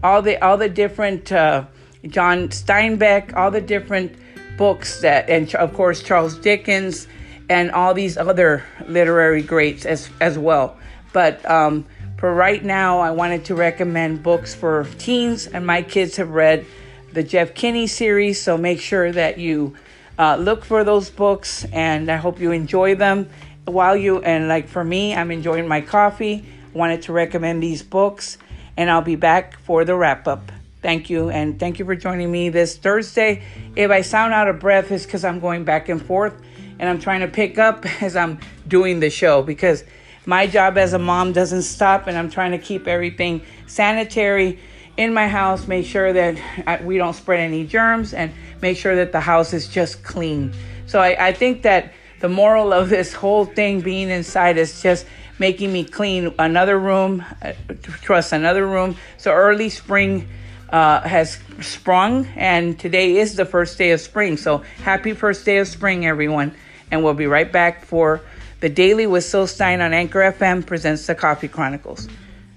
all 0.03 0.21
the 0.21 0.43
all 0.43 0.57
the 0.57 0.69
different 0.69 1.31
uh, 1.31 1.65
John 2.07 2.49
Steinbeck, 2.49 3.35
all 3.35 3.51
the 3.51 3.61
different 3.61 4.15
books 4.57 5.01
that, 5.01 5.29
and 5.29 5.53
of 5.55 5.73
course 5.73 6.01
Charles 6.01 6.37
Dickens, 6.37 7.07
and 7.49 7.71
all 7.71 7.93
these 7.93 8.17
other 8.17 8.63
literary 8.87 9.43
greats 9.43 9.85
as 9.85 10.09
as 10.19 10.37
well. 10.37 10.77
But 11.13 11.47
um, 11.49 11.85
for 12.17 12.33
right 12.33 12.63
now, 12.63 12.99
I 12.99 13.11
wanted 13.11 13.45
to 13.45 13.55
recommend 13.55 14.23
books 14.23 14.55
for 14.55 14.87
teens, 14.97 15.47
and 15.47 15.65
my 15.65 15.81
kids 15.81 16.17
have 16.17 16.29
read 16.29 16.65
the 17.13 17.23
Jeff 17.23 17.53
Kinney 17.53 17.87
series. 17.87 18.41
So 18.41 18.57
make 18.57 18.79
sure 18.79 19.11
that 19.11 19.37
you 19.37 19.75
uh, 20.17 20.35
look 20.35 20.65
for 20.65 20.83
those 20.83 21.09
books, 21.09 21.65
and 21.71 22.09
I 22.11 22.17
hope 22.17 22.39
you 22.39 22.51
enjoy 22.51 22.95
them 22.95 23.29
while 23.65 23.95
you. 23.95 24.21
And 24.21 24.47
like 24.47 24.67
for 24.67 24.83
me, 24.83 25.15
I'm 25.15 25.31
enjoying 25.31 25.67
my 25.67 25.81
coffee. 25.81 26.45
Wanted 26.73 27.03
to 27.03 27.13
recommend 27.13 27.61
these 27.61 27.83
books, 27.83 28.37
and 28.77 28.89
I'll 28.89 29.01
be 29.01 29.15
back 29.15 29.59
for 29.59 29.83
the 29.83 29.95
wrap 29.95 30.27
up. 30.27 30.51
Thank 30.81 31.09
you, 31.09 31.29
and 31.29 31.59
thank 31.59 31.77
you 31.77 31.85
for 31.85 31.95
joining 31.95 32.31
me 32.31 32.49
this 32.49 32.75
Thursday. 32.75 33.43
If 33.75 33.91
I 33.91 34.01
sound 34.01 34.33
out 34.33 34.47
of 34.47 34.59
breath, 34.59 34.91
it's 34.91 35.05
because 35.05 35.23
I'm 35.23 35.39
going 35.39 35.63
back 35.63 35.89
and 35.89 36.03
forth, 36.03 36.33
and 36.79 36.89
I'm 36.89 36.99
trying 36.99 37.19
to 37.19 37.27
pick 37.27 37.59
up 37.59 37.85
as 38.01 38.15
I'm 38.15 38.39
doing 38.67 38.99
the 38.99 39.09
show 39.09 39.43
because 39.43 39.83
my 40.25 40.47
job 40.47 40.77
as 40.77 40.93
a 40.93 40.99
mom 40.99 41.33
doesn't 41.33 41.63
stop, 41.63 42.07
and 42.07 42.17
I'm 42.17 42.29
trying 42.29 42.51
to 42.51 42.57
keep 42.57 42.87
everything 42.87 43.41
sanitary 43.67 44.59
in 45.01 45.13
my 45.13 45.27
house, 45.27 45.67
make 45.67 45.85
sure 45.85 46.13
that 46.13 46.83
we 46.83 46.97
don't 46.97 47.13
spread 47.13 47.39
any 47.39 47.65
germs, 47.65 48.13
and 48.13 48.31
make 48.61 48.77
sure 48.77 48.95
that 48.95 49.11
the 49.11 49.19
house 49.19 49.53
is 49.53 49.67
just 49.67 50.03
clean. 50.03 50.53
So 50.85 50.99
I, 50.99 51.27
I 51.27 51.33
think 51.33 51.63
that 51.63 51.93
the 52.19 52.29
moral 52.29 52.71
of 52.71 52.89
this 52.89 53.13
whole 53.13 53.45
thing 53.45 53.81
being 53.81 54.09
inside 54.09 54.57
is 54.57 54.81
just 54.81 55.07
making 55.39 55.73
me 55.73 55.83
clean 55.83 56.33
another 56.37 56.77
room, 56.77 57.25
uh, 57.41 57.53
trust 58.01 58.31
another 58.31 58.67
room. 58.67 58.95
So 59.17 59.31
early 59.31 59.69
spring 59.69 60.27
uh, 60.69 61.01
has 61.01 61.39
sprung, 61.61 62.27
and 62.35 62.79
today 62.79 63.17
is 63.17 63.35
the 63.35 63.45
first 63.45 63.77
day 63.79 63.91
of 63.91 64.01
spring. 64.01 64.37
So 64.37 64.59
happy 64.83 65.13
first 65.13 65.45
day 65.45 65.57
of 65.57 65.67
spring, 65.67 66.05
everyone. 66.05 66.53
And 66.91 67.03
we'll 67.03 67.15
be 67.15 67.25
right 67.25 67.51
back 67.51 67.85
for 67.85 68.21
the 68.59 68.69
Daily 68.69 69.07
with 69.07 69.23
Syl 69.23 69.47
Stein 69.47 69.81
on 69.81 69.93
Anchor 69.93 70.19
FM 70.19 70.63
presents 70.63 71.07
the 71.07 71.15
Coffee 71.15 71.47
Chronicles. 71.47 72.07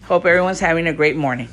Hope 0.03 0.27
everyone's 0.27 0.61
having 0.61 0.87
a 0.87 0.93
great 0.93 1.17
morning. 1.17 1.49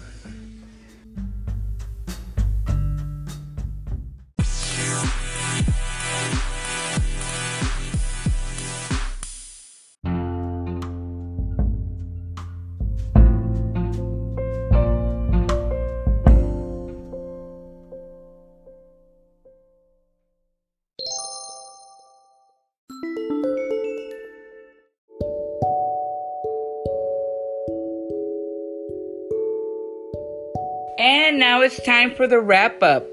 Now 31.52 31.60
it's 31.60 31.84
time 31.84 32.16
for 32.16 32.28
the 32.28 32.40
wrap 32.40 32.82
up. 32.82 33.06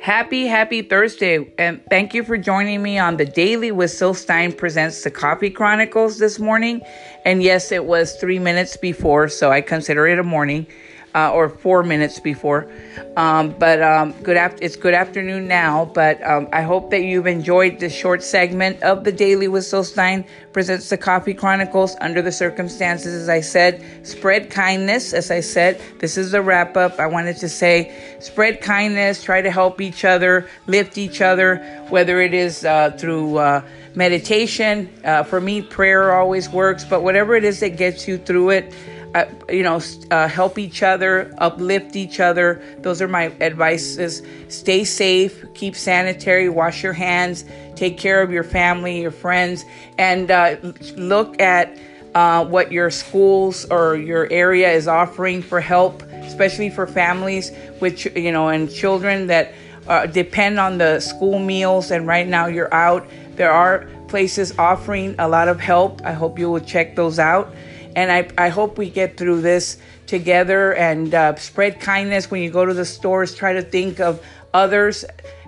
Happy, 0.00 0.46
happy 0.46 0.80
Thursday. 0.80 1.52
And 1.58 1.82
thank 1.90 2.14
you 2.14 2.24
for 2.24 2.38
joining 2.38 2.82
me 2.82 2.98
on 2.98 3.18
the 3.18 3.26
Daily 3.26 3.70
with 3.70 3.90
Syl 3.90 4.14
Stein 4.14 4.54
presents 4.54 5.04
the 5.04 5.10
Coffee 5.10 5.50
Chronicles 5.50 6.18
this 6.18 6.38
morning. 6.38 6.80
And 7.26 7.42
yes, 7.42 7.70
it 7.70 7.84
was 7.84 8.16
three 8.16 8.38
minutes 8.38 8.78
before, 8.78 9.28
so 9.28 9.52
I 9.52 9.60
consider 9.60 10.06
it 10.06 10.18
a 10.18 10.22
morning 10.22 10.66
uh, 11.14 11.32
or 11.32 11.48
four 11.48 11.82
minutes 11.82 12.18
before. 12.20 12.70
Um, 13.16 13.54
but 13.58 13.82
um, 13.82 14.12
good 14.22 14.36
it's 14.60 14.76
good 14.76 14.94
afternoon 14.94 15.46
now. 15.46 15.90
But 15.94 16.22
um, 16.26 16.48
I 16.52 16.62
hope 16.62 16.90
that 16.90 17.02
you've 17.02 17.26
enjoyed 17.26 17.78
this 17.78 17.94
short 17.94 18.22
segment 18.22 18.82
of 18.82 19.04
the 19.04 19.12
Daily 19.12 19.48
with 19.48 19.64
Syl 19.64 19.84
Stein 19.84 20.24
presents 20.52 20.88
the 20.88 20.96
Coffee 20.96 21.34
Chronicles 21.34 21.96
under 22.00 22.22
the 22.22 22.32
circumstances. 22.32 23.14
As 23.14 23.28
I 23.28 23.40
said, 23.40 23.84
spread 24.06 24.50
kindness. 24.50 25.12
As 25.12 25.30
I 25.30 25.40
said, 25.40 25.80
this 25.98 26.16
is 26.16 26.32
the 26.32 26.42
wrap 26.42 26.76
up. 26.76 26.98
I 26.98 27.06
wanted 27.06 27.36
to 27.38 27.48
say, 27.48 27.94
spread 28.20 28.60
kindness. 28.60 29.22
Try 29.22 29.42
to 29.42 29.50
help 29.50 29.80
each 29.80 30.04
other, 30.04 30.48
lift 30.66 30.96
each 30.96 31.20
other, 31.20 31.56
whether 31.90 32.20
it 32.20 32.34
is 32.34 32.64
uh, 32.64 32.90
through. 32.92 33.38
Uh, 33.38 33.62
meditation 33.94 34.90
uh, 35.04 35.22
for 35.22 35.38
me 35.38 35.60
prayer 35.60 36.14
always 36.14 36.48
works 36.48 36.82
but 36.82 37.02
whatever 37.02 37.36
it 37.36 37.44
is 37.44 37.60
that 37.60 37.76
gets 37.76 38.08
you 38.08 38.16
through 38.16 38.48
it 38.48 38.72
uh, 39.14 39.26
you 39.48 39.62
know, 39.62 39.80
uh, 40.10 40.26
help 40.26 40.58
each 40.58 40.82
other, 40.82 41.34
uplift 41.38 41.96
each 41.96 42.20
other. 42.20 42.62
Those 42.78 43.02
are 43.02 43.08
my 43.08 43.26
advices. 43.40 44.22
Stay 44.48 44.84
safe, 44.84 45.44
keep 45.54 45.76
sanitary, 45.76 46.48
wash 46.48 46.82
your 46.82 46.94
hands, 46.94 47.44
take 47.76 47.98
care 47.98 48.22
of 48.22 48.30
your 48.30 48.44
family, 48.44 49.02
your 49.02 49.10
friends, 49.10 49.64
and 49.98 50.30
uh, 50.30 50.56
look 50.96 51.40
at 51.40 51.76
uh, 52.14 52.44
what 52.44 52.72
your 52.72 52.90
schools 52.90 53.64
or 53.66 53.96
your 53.96 54.30
area 54.30 54.70
is 54.70 54.88
offering 54.88 55.42
for 55.42 55.60
help, 55.60 56.02
especially 56.02 56.70
for 56.70 56.86
families 56.86 57.52
with, 57.80 58.16
you 58.16 58.32
know, 58.32 58.48
and 58.48 58.72
children 58.72 59.26
that 59.26 59.52
uh, 59.88 60.06
depend 60.06 60.58
on 60.58 60.78
the 60.78 61.00
school 61.00 61.38
meals. 61.38 61.90
And 61.90 62.06
right 62.06 62.26
now 62.26 62.46
you're 62.46 62.72
out. 62.72 63.06
There 63.36 63.50
are 63.50 63.88
places 64.08 64.56
offering 64.58 65.14
a 65.18 65.28
lot 65.28 65.48
of 65.48 65.58
help. 65.58 66.02
I 66.04 66.12
hope 66.12 66.38
you 66.38 66.50
will 66.50 66.60
check 66.60 66.96
those 66.96 67.18
out. 67.18 67.54
And 67.94 68.10
I, 68.10 68.28
I 68.38 68.48
hope 68.48 68.78
we 68.78 68.90
get 68.90 69.16
through 69.16 69.42
this 69.42 69.78
together 70.06 70.74
and 70.74 71.14
uh, 71.14 71.34
spread 71.36 71.80
kindness 71.80 72.30
when 72.30 72.42
you 72.42 72.50
go 72.50 72.64
to 72.64 72.74
the 72.74 72.84
stores. 72.84 73.34
Try 73.34 73.52
to 73.52 73.62
think 73.62 74.00
of 74.00 74.24
others, 74.54 75.04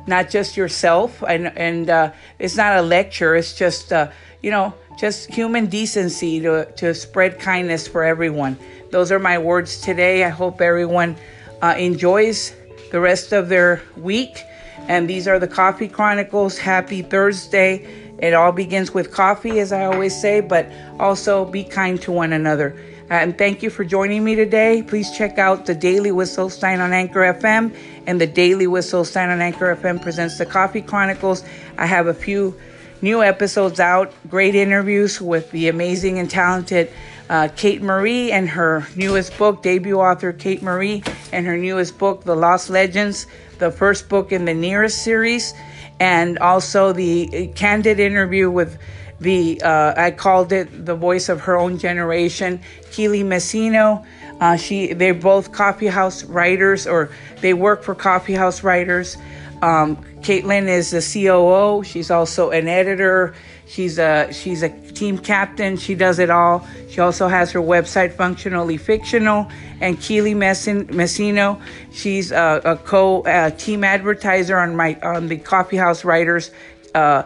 not 0.06 0.30
just 0.30 0.56
yourself. 0.56 1.22
And, 1.26 1.46
and 1.56 1.90
uh, 1.90 2.12
it's 2.38 2.56
not 2.56 2.76
a 2.76 2.82
lecture, 2.82 3.36
it's 3.36 3.54
just, 3.54 3.92
uh, 3.92 4.10
you 4.42 4.50
know, 4.50 4.74
just 4.98 5.32
human 5.32 5.66
decency 5.66 6.40
to, 6.40 6.66
to 6.76 6.94
spread 6.94 7.38
kindness 7.38 7.88
for 7.88 8.04
everyone. 8.04 8.56
Those 8.90 9.10
are 9.10 9.18
my 9.18 9.38
words 9.38 9.80
today. 9.80 10.24
I 10.24 10.28
hope 10.28 10.60
everyone 10.60 11.16
uh, 11.62 11.74
enjoys 11.76 12.54
the 12.92 13.00
rest 13.00 13.32
of 13.32 13.48
their 13.48 13.82
week. 13.96 14.44
And 14.86 15.08
these 15.08 15.26
are 15.26 15.38
the 15.38 15.48
Coffee 15.48 15.88
Chronicles. 15.88 16.58
Happy 16.58 17.02
Thursday. 17.02 18.03
It 18.18 18.34
all 18.34 18.52
begins 18.52 18.94
with 18.94 19.12
coffee, 19.12 19.60
as 19.60 19.72
I 19.72 19.84
always 19.86 20.18
say, 20.18 20.40
but 20.40 20.70
also 20.98 21.44
be 21.44 21.64
kind 21.64 22.00
to 22.02 22.12
one 22.12 22.32
another. 22.32 22.76
And 23.10 23.36
thank 23.36 23.62
you 23.62 23.68
for 23.68 23.84
joining 23.84 24.24
me 24.24 24.34
today. 24.34 24.82
Please 24.82 25.10
check 25.16 25.38
out 25.38 25.66
the 25.66 25.74
Daily 25.74 26.10
with 26.10 26.28
Stein 26.28 26.80
on 26.80 26.92
Anchor 26.92 27.20
FM 27.20 27.74
and 28.06 28.20
the 28.20 28.26
Daily 28.26 28.66
with 28.66 28.86
Stein 28.86 29.30
on 29.30 29.40
Anchor 29.40 29.76
FM 29.76 30.00
presents 30.00 30.38
the 30.38 30.46
Coffee 30.46 30.80
Chronicles. 30.80 31.44
I 31.76 31.86
have 31.86 32.06
a 32.06 32.14
few 32.14 32.58
new 33.02 33.22
episodes 33.22 33.78
out, 33.80 34.12
great 34.28 34.54
interviews 34.54 35.20
with 35.20 35.50
the 35.50 35.68
amazing 35.68 36.18
and 36.18 36.30
talented 36.30 36.90
uh, 37.28 37.48
Kate 37.56 37.82
Marie 37.82 38.32
and 38.32 38.48
her 38.48 38.86
newest 38.96 39.36
book, 39.38 39.62
debut 39.62 39.98
author 39.98 40.32
Kate 40.32 40.62
Marie, 40.62 41.02
and 41.32 41.46
her 41.46 41.56
newest 41.56 41.98
book, 41.98 42.24
The 42.24 42.34
Lost 42.34 42.70
Legends, 42.70 43.26
the 43.58 43.70
first 43.70 44.08
book 44.08 44.32
in 44.32 44.44
the 44.44 44.54
Nearest 44.54 45.02
series, 45.02 45.54
and 46.00 46.38
also 46.38 46.92
the 46.92 47.50
candid 47.54 48.00
interview 48.00 48.50
with 48.50 48.78
the 49.20 49.60
uh, 49.62 49.94
I 49.96 50.10
called 50.10 50.52
it 50.52 50.86
the 50.86 50.94
voice 50.94 51.28
of 51.28 51.42
her 51.42 51.56
own 51.56 51.78
generation, 51.78 52.60
Keely 52.90 53.22
Messino. 53.22 54.04
Uh, 54.44 54.56
she 54.58 54.92
they're 54.92 55.14
both 55.14 55.52
coffee 55.52 55.86
house 55.86 56.22
writers, 56.24 56.86
or 56.86 57.08
they 57.40 57.54
work 57.54 57.82
for 57.82 57.94
coffee 57.94 58.34
house 58.34 58.62
writers. 58.62 59.16
Um, 59.62 59.96
Caitlin 60.20 60.68
is 60.68 60.90
the 60.90 61.00
COO. 61.00 61.82
She's 61.82 62.10
also 62.10 62.50
an 62.50 62.68
editor. 62.68 63.34
She's 63.66 63.98
a 63.98 64.30
she's 64.34 64.62
a 64.62 64.68
team 64.68 65.16
captain. 65.16 65.78
She 65.78 65.94
does 65.94 66.18
it 66.18 66.28
all. 66.28 66.68
She 66.90 67.00
also 67.00 67.26
has 67.26 67.52
her 67.52 67.60
website, 67.60 68.12
Functionally 68.12 68.76
Fictional. 68.76 69.50
And 69.80 69.98
Keely 69.98 70.34
Messino, 70.34 71.58
she's 71.90 72.30
a, 72.30 72.60
a 72.66 72.76
co 72.76 73.22
team 73.56 73.82
advertiser 73.82 74.58
on 74.58 74.76
my 74.76 74.98
on 75.02 75.28
the 75.28 75.38
Coffee 75.38 75.78
House 75.78 76.04
Writers. 76.04 76.50
Uh, 76.94 77.22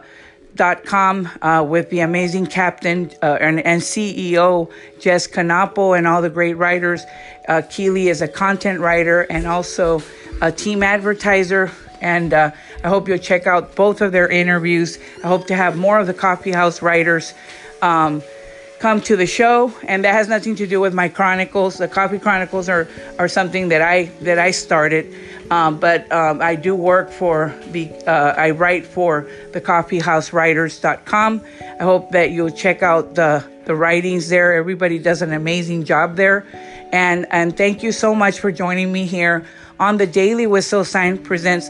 dot 0.59 0.85
com 0.85 1.29
uh, 1.41 1.65
with 1.67 1.89
the 1.89 2.01
amazing 2.01 2.47
captain 2.47 3.11
uh, 3.23 3.39
and, 3.41 3.61
and, 3.61 3.81
CEO 3.81 4.71
Jess 5.01 5.27
Canapo 5.27 5.97
and 5.97 6.07
all 6.07 6.21
the 6.21 6.29
great 6.29 6.55
writers. 6.55 7.05
Uh, 7.49 7.63
Keely 7.71 8.09
is 8.09 8.21
a 8.21 8.29
content 8.29 8.81
writer 8.81 9.23
and 9.23 9.47
also 9.47 10.03
a 10.43 10.53
team 10.53 10.83
advertiser. 10.83 11.71
And 12.01 12.35
uh, 12.35 12.51
I 12.85 12.89
hope 12.89 13.09
you'll 13.09 13.19
check 13.19 13.47
out 13.47 13.77
both 13.77 14.01
of 14.01 14.13
their 14.13 14.29
interviews. 14.29 14.99
I 15.25 15.29
hope 15.29 15.47
to 15.47 15.55
have 15.55 15.77
more 15.77 15.99
of 15.99 16.07
the 16.07 16.15
Coffee 16.15 16.53
House 16.53 16.83
writers. 16.83 17.33
Um, 17.81 18.23
come 18.81 19.01
to 19.01 19.17
the 19.17 19.27
show 19.27 19.73
and 19.89 20.05
that 20.05 20.13
has 20.13 20.29
nothing 20.29 20.55
to 20.55 20.67
do 20.67 20.81
with 20.81 20.95
my 20.95 21.09
chronicles 21.09 21.79
the 21.79 21.89
coffee 21.89 22.19
chronicles 22.19 22.69
are, 22.69 22.87
are 23.19 23.27
something 23.27 23.71
that 23.71 23.83
i 23.83 24.05
that 24.21 24.39
i 24.39 24.53
started 24.53 25.13
um, 25.51 25.79
but 25.79 26.11
um, 26.13 26.41
i 26.41 26.55
do 26.55 26.75
work 26.75 27.11
for 27.11 27.55
the 27.71 27.91
uh, 28.07 28.35
i 28.37 28.51
write 28.51 28.87
for 28.87 29.27
the 29.53 29.61
coffeehousewriters.com 29.61 31.43
i 31.81 31.83
hope 31.83 32.11
that 32.11 32.31
you'll 32.31 32.51
check 32.51 32.83
out 32.83 33.15
the 33.15 33.45
the 33.69 33.77
writings 33.77 34.31
there. 34.31 34.55
Everybody 34.55 34.99
does 34.99 35.21
an 35.21 35.33
amazing 35.33 35.85
job 35.85 36.17
there. 36.17 36.45
And 36.91 37.27
and 37.31 37.55
thank 37.55 37.83
you 37.83 37.93
so 37.93 38.15
much 38.15 38.41
for 38.41 38.51
joining 38.51 38.91
me 38.91 39.05
here. 39.05 39.45
On 39.79 39.99
the 39.99 40.07
daily 40.07 40.47
with 40.47 40.65
Syl 40.65 40.85
Stein 40.85 41.19
presents 41.19 41.69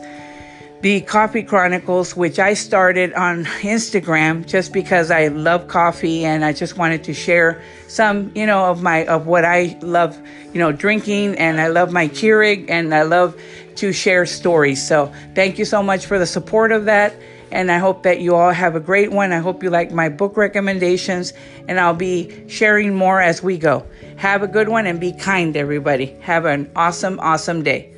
the 0.81 1.01
Coffee 1.01 1.43
Chronicles, 1.43 2.15
which 2.15 2.39
I 2.39 2.55
started 2.55 3.13
on 3.15 3.47
Instagram 3.47 4.47
just 4.47 4.73
because 4.73 5.11
I 5.11 5.27
love 5.27 5.67
coffee 5.67 6.25
and 6.25 6.45
I 6.45 6.53
just 6.53 6.79
wanted 6.79 7.03
to 7.03 7.13
share 7.13 7.61
some, 7.89 8.31
you 8.33 8.47
know, 8.47 8.67
of 8.67 8.81
my 8.81 9.05
of 9.07 9.27
what 9.27 9.45
I 9.45 9.77
love, 9.83 10.17
you 10.53 10.61
know, 10.61 10.71
drinking. 10.71 11.35
And 11.37 11.61
I 11.61 11.67
love 11.67 11.93
my 11.93 12.07
Keurig 12.07 12.71
and 12.71 12.95
I 12.95 13.03
love 13.03 13.35
to 13.79 13.93
share 13.93 14.27
stories. 14.27 14.87
So 14.87 15.13
thank 15.35 15.59
you 15.59 15.65
so 15.65 15.83
much 15.83 16.07
for 16.07 16.19
the 16.19 16.27
support 16.27 16.73
of 16.73 16.85
that. 16.87 17.15
And 17.51 17.73
I 17.73 17.79
hope 17.79 18.03
that 18.03 18.21
you 18.21 18.35
all 18.35 18.51
have 18.51 18.77
a 18.77 18.81
great 18.81 19.11
one. 19.11 19.33
I 19.33 19.39
hope 19.39 19.63
you 19.63 19.71
like 19.71 19.91
my 19.91 20.11
book 20.11 20.37
recommendations, 20.37 21.33
and 21.67 21.81
I'll 21.81 21.95
be 21.95 22.47
sharing 22.49 22.95
more 22.95 23.23
as 23.23 23.43
we 23.43 23.57
go. 23.57 23.87
Have 24.17 24.43
a 24.43 24.49
good 24.49 24.69
one 24.69 24.87
and 24.87 25.01
be 25.01 25.13
kind, 25.13 25.57
everybody. 25.57 26.15
Have 26.21 26.45
an 26.45 26.71
awesome, 26.77 27.19
awesome 27.21 27.63
day. 27.63 27.95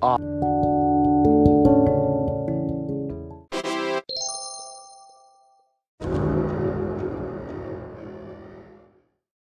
Awesome. 0.00 0.63